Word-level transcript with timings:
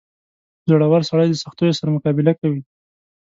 •زړور 0.69 1.01
سړی 1.09 1.27
د 1.29 1.35
سختیو 1.43 1.77
سره 1.79 1.93
مقابله 1.95 2.33
کوي. 2.39 2.61